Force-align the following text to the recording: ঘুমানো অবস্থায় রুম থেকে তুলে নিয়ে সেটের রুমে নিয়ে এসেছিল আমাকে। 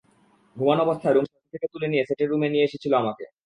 ঘুমানো 0.55 0.81
অবস্থায় 0.83 1.13
রুম 1.13 1.25
থেকে 1.53 1.67
তুলে 1.73 1.87
নিয়ে 1.89 2.03
সেটের 2.07 2.29
রুমে 2.29 2.47
নিয়ে 2.49 2.65
এসেছিল 2.67 2.93
আমাকে। 3.01 3.25